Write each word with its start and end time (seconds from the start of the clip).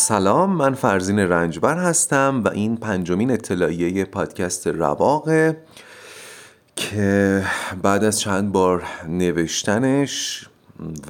سلام 0.00 0.50
من 0.50 0.74
فرزین 0.74 1.18
رنجبر 1.18 1.76
هستم 1.78 2.42
و 2.44 2.48
این 2.48 2.76
پنجمین 2.76 3.30
اطلاعیه 3.30 4.04
پادکست 4.04 4.66
رواقه 4.66 5.62
که 6.76 7.44
بعد 7.82 8.04
از 8.04 8.20
چند 8.20 8.52
بار 8.52 8.82
نوشتنش 9.08 10.46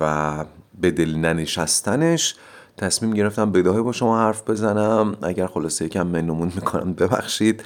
و 0.01 0.45
به 0.81 0.91
دل 0.91 1.15
ننشستنش 1.15 2.35
تصمیم 2.77 3.15
گرفتم 3.15 3.53
بداهه 3.53 3.81
با 3.81 3.93
شما 3.93 4.19
حرف 4.19 4.51
بزنم. 4.51 5.17
اگر 5.23 5.47
خلاصه 5.47 5.85
یکم 5.85 6.07
منمون 6.07 6.53
می‌کنم 6.55 6.93
ببخشید. 6.93 7.63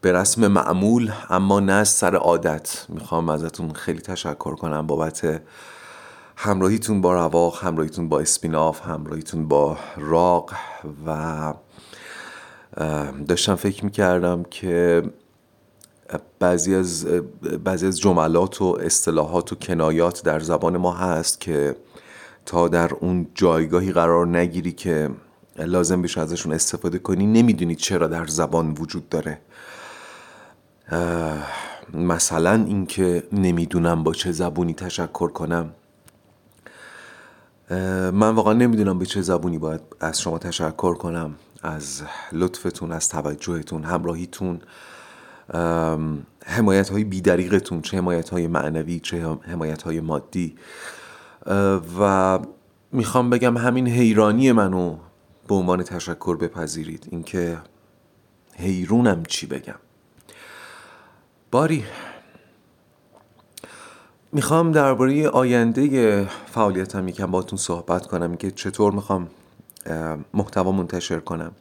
به 0.00 0.12
رسم 0.12 0.46
معمول 0.46 1.12
اما 1.30 1.60
نه 1.60 1.84
سر 1.84 2.16
عادت. 2.16 2.86
می‌خوام 2.88 3.28
ازتون 3.28 3.72
خیلی 3.72 4.00
تشکر 4.00 4.54
کنم 4.54 4.86
بابت 4.86 5.40
همراهیتون 6.36 7.00
با 7.00 7.14
رواق 7.14 7.64
همراهیتون 7.64 8.08
با 8.08 8.20
اسپیناف 8.20 8.82
همراهیتون 8.82 9.48
با 9.48 9.78
راق 9.96 10.52
و 11.06 11.54
داشتم 13.28 13.54
فکر 13.54 13.84
می‌کردم 13.84 14.42
که 14.42 15.02
بعضی 16.38 16.74
از, 16.74 17.06
بعضی 17.64 17.86
از 17.86 18.00
جملات 18.00 18.62
و 18.62 18.78
اصطلاحات 18.80 19.52
و 19.52 19.56
کنایات 19.56 20.22
در 20.22 20.40
زبان 20.40 20.76
ما 20.76 20.92
هست 20.92 21.40
که 21.40 21.76
تا 22.46 22.68
در 22.68 22.94
اون 22.94 23.26
جایگاهی 23.34 23.92
قرار 23.92 24.26
نگیری 24.26 24.72
که 24.72 25.10
لازم 25.58 26.02
بشه 26.02 26.20
ازشون 26.20 26.52
استفاده 26.52 26.98
کنی 26.98 27.26
نمی‌دونی 27.26 27.74
چرا 27.74 28.06
در 28.06 28.26
زبان 28.26 28.70
وجود 28.70 29.08
داره. 29.08 29.40
مثلا 31.94 32.64
اینکه 32.66 33.22
نمی‌دونم 33.32 34.02
با 34.02 34.12
چه 34.12 34.32
زبونی 34.32 34.74
تشکر 34.74 35.28
کنم. 35.28 35.70
من 37.70 38.30
واقعا 38.34 38.52
نمی‌دونم 38.52 38.98
به 38.98 39.06
چه 39.06 39.22
زبونی 39.22 39.58
باید 39.58 39.80
از 40.00 40.20
شما 40.20 40.38
تشکر 40.38 40.94
کنم 40.94 41.34
از 41.62 42.02
لطفتون 42.32 42.92
از 42.92 43.08
توجهتون 43.08 43.84
همراهیتون 43.84 44.60
حمایت 46.46 46.88
های 46.90 47.04
بیدریقتون 47.04 47.82
چه 47.82 47.96
حمایت 47.96 48.30
های 48.30 48.46
معنوی 48.46 49.00
چه 49.00 49.26
حمایت 49.42 49.82
های 49.82 50.00
مادی 50.00 50.56
و 51.98 52.38
می‌خوام 52.92 53.30
بگم 53.30 53.56
همین 53.56 53.88
حیرانی 53.88 54.52
منو 54.52 54.96
به 55.48 55.54
عنوان 55.54 55.82
تشکر 55.82 56.36
بپذیرید. 56.36 57.06
اینکه 57.10 57.58
حیرونم 58.56 59.22
چی 59.22 59.46
بگم. 59.46 59.74
باری 61.50 61.84
می‌خوام 64.34 64.72
درباره 64.72 65.28
آینده 65.28 66.24
فعالیتم 66.46 67.08
یکم 67.08 67.30
باتون 67.30 67.58
صحبت 67.58 68.06
کنم 68.06 68.36
که 68.36 68.50
چطور 68.50 68.92
می‌خوام 68.92 69.28
محتوا 70.34 70.72
منتشر 70.72 71.20
کنم. 71.20 71.52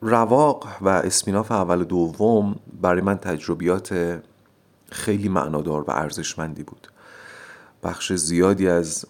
رواق 0.00 0.66
و 0.80 0.88
اسپیناف 0.88 1.52
اول 1.52 1.80
و 1.80 1.84
دوم 1.84 2.56
برای 2.80 3.00
من 3.00 3.18
تجربیات 3.18 4.20
خیلی 4.90 5.28
معنادار 5.28 5.82
و 5.82 5.90
ارزشمندی 5.90 6.62
بود. 6.62 6.88
بخش 7.82 8.12
زیادی 8.12 8.68
از 8.68 9.06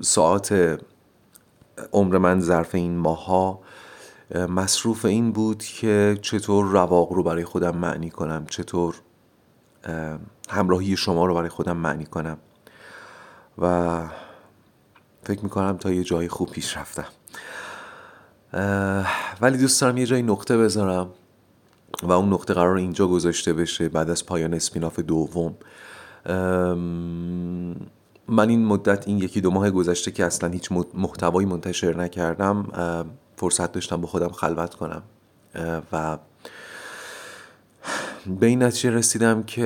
ساعت 0.00 0.78
عمر 1.92 2.18
من 2.18 2.40
ظرف 2.40 2.74
این 2.74 2.96
ماها 2.96 3.60
مصروف 4.48 5.04
این 5.04 5.32
بود 5.32 5.62
که 5.62 6.18
چطور 6.22 6.66
رواق 6.66 7.12
رو 7.12 7.22
برای 7.22 7.44
خودم 7.44 7.76
معنی 7.76 8.10
کنم 8.10 8.46
چطور 8.50 8.94
همراهی 10.48 10.96
شما 10.96 11.26
رو 11.26 11.34
برای 11.34 11.48
خودم 11.48 11.76
معنی 11.76 12.06
کنم. 12.06 12.38
و 13.58 14.02
فکر 15.22 15.42
می‌کنم 15.42 15.76
تا 15.76 15.90
یه 15.90 16.04
جای 16.04 16.28
خوب 16.28 16.50
پیش 16.50 16.76
رفتم. 16.76 17.06
ولی 19.40 19.58
دوست 19.58 19.80
دارم 19.80 19.96
یه 19.96 20.06
جای 20.06 20.22
نقطه 20.22 20.58
بذارم 20.58 21.10
و 22.02 22.12
اون 22.12 22.32
نقطه 22.32 22.54
قرار 22.54 22.76
اینجا 22.76 23.06
گذاشته 23.06 23.52
بشه 23.52 23.88
بعد 23.88 24.10
از 24.10 24.26
پایان 24.26 24.54
اسپیناف 24.54 24.98
دوم. 25.00 25.54
من 28.28 28.48
این 28.48 28.64
مدت 28.64 29.08
این 29.08 29.18
یکی 29.18 29.40
دو 29.40 29.50
ماه 29.50 29.70
گذشته 29.70 30.10
که 30.10 30.24
اصلا 30.24 30.50
هیچ 30.50 30.72
محتوایی 30.94 31.48
منتشر 31.48 31.96
نکردم 31.96 32.66
فرصت 33.36 33.72
داشتم 33.72 34.00
با 34.00 34.06
خودم 34.06 34.28
خلوت 34.28 34.74
کنم. 34.74 35.02
و 35.92 36.18
به 38.26 38.46
این 38.46 38.62
نتیجه 38.62 38.90
رسیدم 38.90 39.42
که 39.42 39.62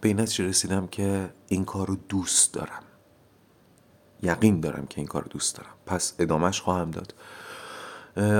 به 0.00 0.08
این 0.08 0.20
نتیجه 0.20 0.44
رسیدم 0.44 0.86
که 0.86 1.30
این 1.48 1.64
کار 1.64 1.86
رو 1.86 1.96
دوست 2.08 2.54
دارم. 2.54 2.82
یقین 4.22 4.60
دارم 4.60 4.86
که 4.86 4.98
این 4.98 5.06
کار 5.06 5.22
رو 5.22 5.28
دوست 5.28 5.56
دارم. 5.56 5.70
پس 5.86 6.14
ادامهش 6.18 6.60
خواهم 6.60 6.90
داد. 6.90 7.14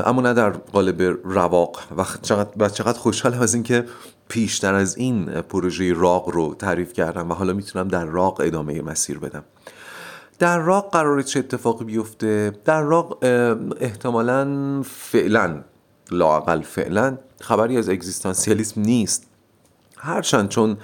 اما 0.06 0.22
نه 0.22 0.34
در 0.34 0.50
قالب 0.50 1.02
رواق. 1.24 1.82
و 1.96 2.04
چقدر, 2.22 2.68
چقدر 2.68 2.98
خوشحالم 2.98 3.40
از 3.40 3.54
اینکه 3.54 3.86
پیشتر 4.28 4.74
از 4.74 4.96
این 4.96 5.24
پروژه 5.24 5.92
راق 5.92 6.28
رو 6.28 6.54
تعریف 6.54 6.92
کردم 6.92 7.30
و 7.30 7.34
حالا 7.34 7.52
می‌تونم 7.52 7.88
در 7.88 8.04
راق 8.04 8.40
ادامه 8.40 8.82
مسیر 8.82 9.18
بدم. 9.18 9.44
در 10.38 10.58
راق 10.58 10.92
قرار 10.92 11.22
چه 11.22 11.38
اتفاقی 11.38 11.84
بیفته؟ 11.84 12.52
در 12.64 12.82
راق 12.82 13.18
احتمالا 13.80 14.82
فعلا 14.82 15.64
لاقل 16.12 16.60
فعلا 16.60 17.18
خبری 17.40 17.78
از 17.78 17.88
اگزیستانسیالیسم 17.88 18.80
نیست. 18.80 19.26
هرچند 19.98 20.48
چون 20.48 20.76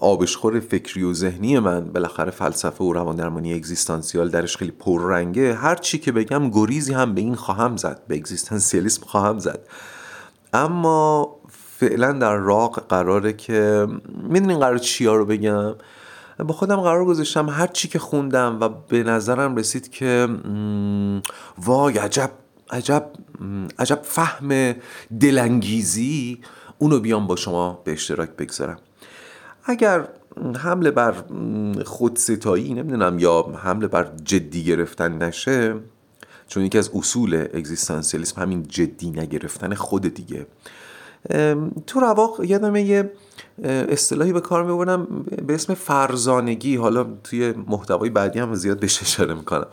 آبشخور 0.00 0.60
فکری 0.60 1.02
و 1.02 1.14
ذهنی 1.14 1.58
من 1.58 1.84
بالاخره 1.84 2.30
فلسفه 2.30 2.84
و 2.84 2.92
روان 2.92 3.16
درمانی 3.16 3.54
اگزیستانسیال 3.54 4.28
درش 4.28 4.56
خیلی 4.56 4.70
پررنگه 4.70 5.54
هر 5.54 5.74
چی 5.74 5.98
که 5.98 6.12
بگم 6.12 6.50
گریزی 6.50 6.92
هم 6.92 7.14
به 7.14 7.20
این 7.20 7.34
خواهم 7.34 7.76
زد 7.76 8.02
به 8.08 8.16
اگزیستانسیالیسم 8.16 9.02
خواهم 9.06 9.38
زد. 9.38 9.60
اما 10.52 11.36
فعلا 11.78 12.12
در 12.12 12.36
راق 12.36 12.86
قراره 12.88 13.32
که 13.32 13.86
می‌دونین 14.22 14.58
قرار 14.58 14.78
چیا 14.78 15.16
رو 15.16 15.24
بگم؟ 15.24 15.74
با 16.38 16.54
خودم 16.54 16.80
قرار 16.80 17.04
گذاشتم 17.04 17.48
هر 17.48 17.66
چی 17.66 17.88
که 17.88 17.98
خوندم 17.98 18.58
و 18.60 18.68
به 18.68 19.02
نظرم 19.02 19.56
رسید 19.56 19.90
که 19.90 20.28
وای 21.58 21.98
عجب 21.98 22.30
عجب 22.70 23.10
عجب 23.78 24.00
فهم 24.02 24.74
دلانگیزی 25.20 26.40
اونو 26.78 27.00
بیام 27.00 27.26
با 27.26 27.36
شما 27.36 27.82
به 27.84 27.92
اشتراک 27.92 28.30
بگذارم. 28.30 28.78
اگر 29.64 30.08
حمله 30.56 30.90
بر 30.90 31.14
خودستایی 31.84 32.74
نمی‌دونم 32.74 33.18
یا 33.18 33.42
حمله 33.42 33.86
بر 33.86 34.10
جدی 34.24 34.64
گرفتن 34.64 35.22
نشه 35.22 35.74
چون 36.48 36.64
یکی 36.64 36.78
از 36.78 36.90
اصول 36.94 37.34
اگزیستانسیالیسم 37.54 38.42
همین 38.42 38.62
جدی 38.68 39.10
نگرفتن 39.10 39.74
خود 39.74 40.02
دیگه. 40.14 40.46
تو 41.86 42.00
رواق 42.00 42.44
یادم 42.44 42.76
یه 42.76 43.12
اصطلاحی 43.64 44.32
به 44.32 44.40
کار 44.40 44.64
می‌برم 44.64 45.24
به 45.46 45.54
اسم 45.54 45.74
فرزانگی. 45.74 46.76
حالا 46.76 47.06
توی 47.24 47.54
محتوای 47.66 48.10
بعدی 48.10 48.38
هم 48.38 48.54
زیاد 48.54 48.80
بهش 48.80 49.02
اشاره 49.02 49.34
می‌کنم. 49.34 49.66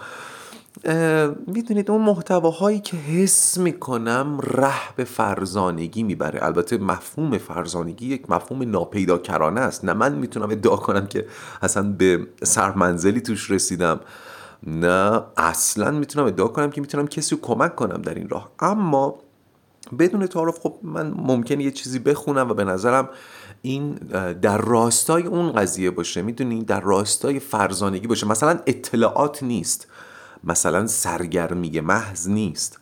می‌دونید 1.48 1.92
اون 1.92 2.02
محتواهایی 2.02 2.80
که 2.80 2.98
حس 2.98 3.58
می‌کنم 3.58 4.40
ره 4.44 4.96
به 4.96 5.04
فرزانگی 5.04 6.04
می‌بره. 6.04 6.46
البته 6.46 6.78
مفهوم 6.78 7.38
فرزانگی 7.38 8.08
یک 8.08 8.30
مفهوم 8.30 8.70
ناپیدا 8.70 9.18
کرانه 9.18 9.62
است. 9.62 9.86
نه 9.86 9.94
من 9.94 10.16
می‌تونم 10.16 10.50
ادعا 10.50 10.76
کنم 10.76 11.08
که 11.08 11.26
اصلا 11.62 11.84
به 11.92 12.28
سرمنزلی 12.44 13.22
توش 13.22 13.52
رسیدم. 13.52 14.00
نه 14.68 15.22
اصلا 15.38 15.92
می‌تونم 15.92 16.26
ادعا 16.26 16.48
کنم 16.48 16.70
که 16.70 16.82
می‌تونم 16.82 17.08
کسی 17.08 17.36
رو 17.36 17.42
کمک 17.42 17.76
کنم 17.76 18.02
در 18.02 18.14
این 18.14 18.30
راه. 18.30 18.52
اما 18.60 19.16
بدون 20.00 20.28
تعارف 20.28 20.60
خب 20.60 20.76
من 20.84 21.14
ممکنه 21.18 21.64
یه 21.64 21.72
چیزی 21.72 22.00
بخونم 22.00 22.50
و 22.50 22.54
به 22.54 22.64
نظرم 22.64 23.10
این 23.62 23.94
در 24.42 24.58
راستای 24.58 25.24
اون 25.24 25.52
قضیه 25.52 25.92
باشه. 25.92 26.22
می‌دونی؟ 26.22 26.64
در 26.64 26.82
راستای 26.82 27.40
فرزانگی 27.40 28.08
باشه. 28.08 28.28
مثلا 28.28 28.60
اطلاعات 28.66 29.44
نیست. 29.44 29.88
مثلا 30.44 30.88
سرگرمی 30.88 31.80
محض 31.80 32.30
نیست. 32.30 32.80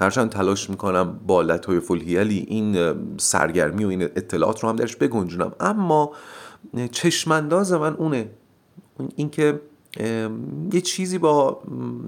هرچند 0.00 0.30
تلاش 0.30 0.70
می‌کنم 0.70 1.20
با 1.26 1.42
لطای 1.42 1.80
فلهیلی 1.80 2.38
این 2.48 2.94
سرگرمی 3.16 3.84
و 3.84 3.88
این 3.88 4.02
اطلاعات 4.02 4.60
رو 4.60 4.68
هم 4.68 4.76
درش 4.76 4.96
بگنجونم. 4.96 5.52
اما 5.60 6.12
چشمانداز 6.92 7.72
من 7.72 7.94
اونه. 7.94 8.30
اینکه 9.16 9.60
یه 10.72 10.80
چیزی 10.80 11.18
با, 11.18 11.62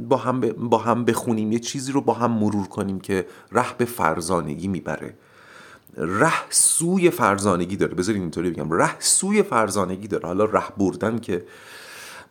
با, 0.08 0.16
هم 0.16 0.40
با 0.40 0.78
هم 0.78 1.04
بخونیم 1.04 1.52
یه 1.52 1.58
چیزی 1.58 1.92
رو 1.92 2.00
با 2.00 2.12
هم 2.12 2.30
مرور 2.30 2.66
کنیم 2.66 3.00
که 3.00 3.26
ره 3.52 3.76
به 3.78 3.84
فرزانگی 3.84 4.68
می‌بره. 4.68 5.14
ره 5.96 6.50
سوی 6.50 7.10
فرزانگی 7.10 7.76
داره. 7.76 7.94
بذارین 7.94 8.22
اینطوری 8.22 8.50
بگم. 8.50 8.72
ره 8.72 9.00
سوی 9.00 9.42
فرزانگی 9.42 10.08
داره. 10.08 10.26
حالا 10.26 10.44
ره 10.44 10.68
بردن 10.76 11.18
که 11.18 11.44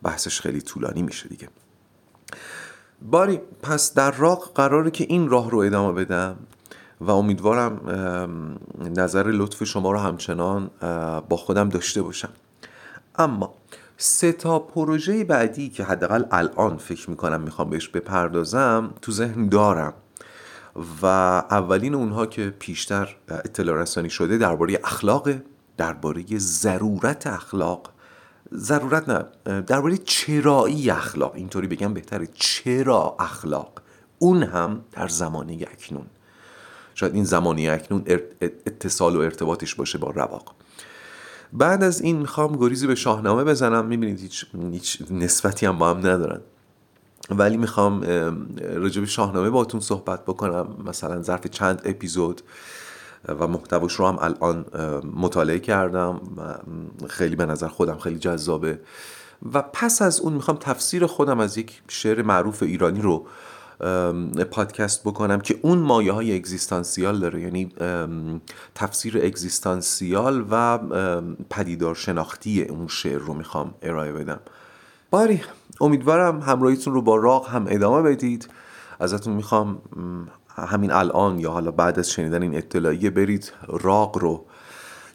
بحثش 0.02 0.40
خیلی 0.40 0.60
طولانی 0.60 1.02
میشه 1.02 1.28
دیگه. 1.28 1.48
باری 3.02 3.40
پس 3.62 3.94
در 3.94 4.10
راق 4.10 4.52
قراره 4.54 4.90
که 4.90 5.06
این 5.08 5.28
راه 5.28 5.50
رو 5.50 5.58
ادامه 5.58 6.04
بدم 6.04 6.36
و 7.00 7.10
امیدوارم 7.10 7.80
نظر 8.96 9.26
لطف 9.26 9.64
شما 9.64 9.92
رو 9.92 9.98
همچنان 9.98 10.70
با 11.28 11.36
خودم 11.36 11.68
داشته 11.68 12.02
باشم. 12.02 12.28
اما 13.16 13.54
سه 13.96 14.32
تا 14.32 14.58
پروژه 14.58 15.24
بعدی 15.24 15.68
که 15.68 15.84
حداقل 15.84 16.24
الان 16.30 16.76
فکر 16.76 17.10
می‌کنم 17.10 17.40
می‌خوام 17.40 17.70
بهش 17.70 17.88
بپردازم 17.88 18.90
تو 19.02 19.12
ذهن 19.12 19.48
دارم 19.48 19.92
و 21.02 21.06
اولین 21.50 21.94
اونها 21.94 22.26
که 22.26 22.54
پیشتر 22.58 23.16
اطلاع 23.28 23.76
رسانی 23.82 24.10
شده 24.10 24.38
درباره 24.38 24.80
اخلاق 24.84 25.30
درباره 25.76 26.24
ضرورت 26.38 27.26
اخلاق 27.26 27.92
ضرورت 28.54 29.08
نه. 29.08 29.24
درباره 29.60 29.96
چرایی 29.96 30.90
اخلاق 30.90 31.34
اینطوری 31.34 31.66
بگم 31.66 31.94
بهتره. 31.94 32.28
چرا 32.34 33.16
اخلاق؟ 33.18 33.82
اون 34.18 34.42
هم 34.42 34.80
در 34.92 35.08
زمانه 35.08 35.66
اکنون. 35.72 36.06
شاید 36.94 37.14
این 37.14 37.24
زمانه 37.24 37.70
اکنون 37.70 38.04
اتصال 38.40 39.16
و 39.16 39.20
ارتباطش 39.20 39.74
باشه 39.74 39.98
با 39.98 40.10
رواق. 40.10 40.54
بعد 41.52 41.82
از 41.82 42.00
این 42.00 42.16
می‌خوام 42.16 42.56
گریزی 42.56 42.86
به 42.86 42.94
شاهنامه 42.94 43.44
بزنم. 43.44 43.86
می‌بینید 43.86 44.20
هیچ, 44.20 44.46
هیچ 44.72 45.02
نسبتی 45.10 45.66
هم 45.66 45.78
با 45.78 45.90
هم 45.90 45.98
ندارن. 45.98 46.40
ولی 47.30 47.56
می‌خوام 47.56 48.02
راجب 48.60 49.04
شاهنامه 49.04 49.50
باتون 49.50 49.80
صحبت 49.80 50.22
بکنم. 50.24 50.68
مثلا 50.84 51.22
ظرف 51.22 51.46
چند 51.46 51.82
اپیزود. 51.84 52.42
و 53.28 53.46
محتواش 53.46 53.92
رو 53.92 54.06
هم 54.06 54.18
الان 54.20 54.64
مطالعه 55.14 55.58
کردم 55.58 56.20
خیلی 57.08 57.36
به 57.36 57.46
نظر 57.46 57.68
خودم 57.68 57.98
خیلی 57.98 58.18
جذابه. 58.18 58.80
و 59.52 59.62
پس 59.62 60.02
از 60.02 60.20
اون 60.20 60.32
می‌خوام 60.32 60.56
تفسیر 60.56 61.06
خودم 61.06 61.40
از 61.40 61.58
یک 61.58 61.82
شعر 61.88 62.22
معروف 62.22 62.62
ایرانی 62.62 63.00
رو 63.00 63.26
پادکست 64.50 65.04
بکنم 65.04 65.40
که 65.40 65.58
اون 65.62 65.78
مایه 65.78 66.12
های 66.12 66.36
اگزیستانسیال 66.36 67.18
داره. 67.18 67.40
یعنی 67.40 67.72
تفسیر 68.74 69.18
اگزیستانسیال 69.18 70.46
و 70.50 70.78
پدیدار 71.50 71.94
شناختی 71.94 72.62
اون 72.62 72.86
شعر 72.86 73.18
رو 73.18 73.34
می‌خوام 73.34 73.74
ارائه 73.82 74.12
بدم. 74.12 74.40
باری 75.10 75.40
امیدوارم 75.80 76.40
همراهیتون 76.40 76.94
رو 76.94 77.02
با 77.02 77.16
راق 77.16 77.48
هم 77.48 77.66
ادامه 77.68 78.10
بدید. 78.10 78.48
ازتون 79.00 79.34
می‌خوام 79.34 79.78
همین 80.66 80.90
الان 80.90 81.38
یا 81.38 81.50
حالا 81.50 81.70
بعد 81.70 81.98
از 81.98 82.10
شنیدن 82.10 82.42
این 82.42 82.56
اطلاعیه 82.56 83.10
برید 83.10 83.52
راق 83.68 84.18
رو 84.18 84.44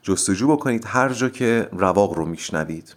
جستجو 0.02 0.48
بکنید 0.48 0.84
هر 0.88 1.10
جا 1.10 1.30
که 1.30 1.70
رواق 1.72 2.14
رو 2.14 2.26
میشنوید. 2.26 2.96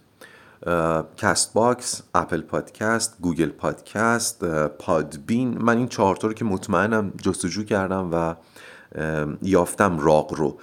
کست 1.17 1.53
باکس، 1.53 2.01
اپل 2.15 2.41
پادکست، 2.41 3.17
گوگل 3.21 3.49
پادکست، 3.49 4.45
پادبین 4.67 5.57
من 5.61 5.77
این 5.77 5.87
چهارتا 5.87 6.27
رو 6.27 6.33
که 6.33 6.45
مطمئنم 6.45 7.11
جستجو 7.21 7.63
کردم 7.63 8.09
و 8.11 8.35
یافتم 9.41 9.99
راق 9.99 10.33
رو. 10.33 10.57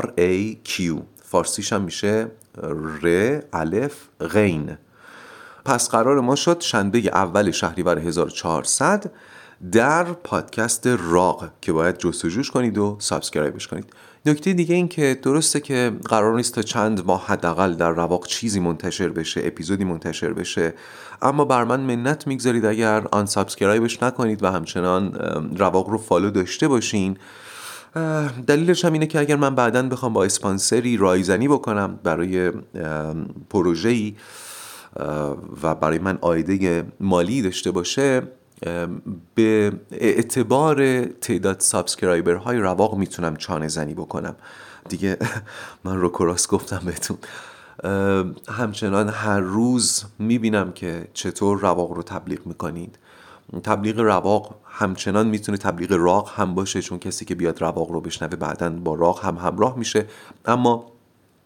R 0.00 0.04
A 0.06 0.56
Q. 0.68 0.82
فارسیش 1.22 1.72
هم 1.72 1.82
میشه 1.82 2.30
ر 3.02 3.40
الف 3.52 3.94
غین. 4.20 4.78
پس 5.64 5.88
قرار 5.88 6.20
ما 6.20 6.36
شد 6.36 6.60
شنبه 6.60 6.98
اول 6.98 7.50
شهریور 7.50 7.98
1400 7.98 9.10
در 9.72 10.04
پادکست 10.04 10.86
راق 10.86 11.50
که 11.60 11.72
باید 11.72 11.98
جستجوش 11.98 12.50
کنید 12.50 12.78
و 12.78 12.96
subscribe 13.00 13.54
ش 13.54 13.66
کنید. 13.66 13.92
نکته 14.26 14.52
دیگه 14.52 14.74
این 14.74 14.88
که 14.88 15.18
درسته 15.22 15.60
که 15.60 15.92
قرار 16.04 16.36
نیست 16.36 16.54
تا 16.54 16.62
چند 16.62 17.06
ماه 17.06 17.26
حداقل 17.26 17.74
در 17.74 17.90
رواق 17.90 18.26
چیزی 18.26 18.60
منتشر 18.60 19.08
بشه 19.08 19.40
اپیزودی 19.44 19.84
منتشر 19.84 20.32
بشه 20.32 20.74
اما 21.22 21.44
بر 21.44 21.64
من 21.64 21.80
منت 21.80 22.26
می‌گذارید 22.26 22.64
اگر 22.64 23.06
unsubscribe 23.12 23.26
ش 23.26 24.02
نکنید 24.02 24.42
و 24.42 24.50
همچنان 24.50 25.14
رواق 25.58 25.88
رو 25.88 25.98
follow 25.98 26.30
داشته 26.30 26.68
باشین. 26.68 27.16
دلیلش 28.46 28.84
هم 28.84 28.92
اینه 28.92 29.06
که 29.06 29.20
اگر 29.20 29.36
من 29.36 29.54
بعدا 29.54 29.82
بخوام 29.82 30.12
با 30.12 30.24
اسپانسری 30.24 30.96
رایزنی 30.96 31.48
بکنم 31.48 31.98
برای 32.04 32.52
پروژه‌ای 33.50 34.16
و 35.62 35.74
برای 35.74 35.98
من 35.98 36.18
عایدی 36.20 36.84
مالی 37.00 37.42
داشته 37.42 37.70
باشه 37.70 38.22
به 39.34 39.72
اعتبار 39.90 41.04
تعداد 41.04 41.60
subscriber 41.60 42.34
های 42.34 42.58
رواق 42.58 42.94
می‌تونم 42.94 43.36
چانه 43.36 43.68
زنی 43.68 43.94
بکنم. 43.94 44.36
دیگه 44.88 45.16
من 45.84 45.96
رو 45.96 46.08
کراس 46.08 46.48
گفتم 46.48 46.82
بهتون. 46.84 47.18
همچنان 48.48 49.08
هر 49.08 49.40
روز 49.40 50.04
می‌بینم 50.18 50.72
که 50.72 51.08
چطور 51.12 51.60
رواق 51.60 51.92
رو 51.92 52.02
تبلیغ 52.02 52.46
می‌کنید. 52.46 52.98
تبلیغ 53.64 54.00
رواق 54.00 54.54
همچنان 54.64 55.26
می‌تونه 55.26 55.58
تبلیغ 55.58 55.92
راق 55.92 56.32
هم 56.36 56.54
باشه 56.54 56.82
چون 56.82 56.98
کسی 56.98 57.24
که 57.24 57.34
بیاد 57.34 57.62
رواق 57.62 57.90
رو 57.90 58.00
بشنوه 58.00 58.36
بعدا 58.36 58.70
با 58.70 58.94
راق 58.94 59.24
هم 59.24 59.36
همراه 59.36 59.78
میشه. 59.78 60.06
اما 60.44 60.92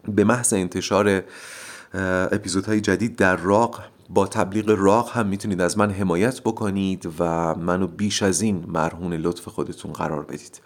به 0.09 0.25
محض 0.25 0.53
انتشار 0.53 1.23
اپیزودهای 1.95 2.81
جدید 2.81 3.17
در 3.17 3.37
راق 3.37 3.81
با 4.09 4.27
تبلیغ 4.27 4.75
راق 4.79 5.11
هم 5.17 5.27
می‌تونید 5.27 5.61
از 5.61 5.79
من 5.79 5.91
حمایت 5.91 6.41
بکنید 6.41 7.09
و 7.19 7.55
منو 7.55 7.87
بیش 7.87 8.23
از 8.23 8.41
این 8.41 8.65
مرهون 8.69 9.13
لطف 9.13 9.49
خودتون 9.49 9.93
قرار 9.93 10.25
بدید. 10.25 10.61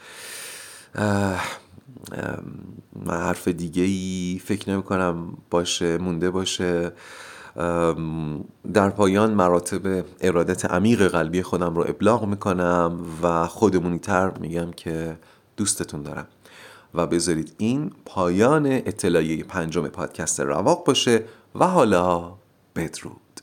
من 3.06 3.20
حرف 3.20 3.48
دیگه 3.48 3.82
ای 3.82 4.40
فکر 4.44 4.70
نمی 4.70 4.82
کنم 4.82 5.36
باشه 5.50 5.98
مونده 5.98 6.30
باشه. 6.30 6.92
در 8.72 8.90
پایان 8.90 9.34
مراتب 9.34 10.04
ارادت 10.20 10.64
عمیق 10.64 11.08
قلبی 11.08 11.42
خودم 11.42 11.74
رو 11.74 11.84
ابلاغ 11.88 12.24
می‌کنم 12.26 13.00
و 13.22 13.46
خودمونی 13.46 13.98
تر 13.98 14.38
میگم 14.38 14.70
که 14.70 15.16
دوستتون 15.56 16.02
دارم. 16.02 16.26
و 16.94 17.06
بذارید 17.06 17.54
این 17.58 17.92
پایان 18.04 18.66
اطلاعیه 18.66 19.44
پنجم 19.44 19.88
پادکست 19.88 20.40
رواق 20.40 20.86
باشه 20.86 21.24
و 21.54 21.66
حالا 21.66 22.34
بدرود. 22.76 23.33